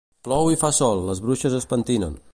[0.27, 2.21] Plou i fa sol les bruixes es pentinen